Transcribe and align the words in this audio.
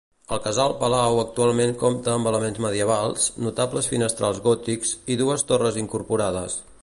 El 0.35 0.39
casal-palau 0.43 1.17
actualment 1.23 1.73
compta 1.83 2.13
amb 2.15 2.29
elements 2.31 2.63
medievals, 2.67 3.29
notables 3.49 3.91
finestrals 3.93 4.41
gòtics 4.49 4.95
i 5.17 5.21
dues 5.23 5.49
torres 5.53 5.79
incorporades. 5.85 6.59